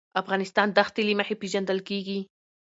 [0.21, 2.19] افغانستان د ښتې له مخې پېژندل کېږي.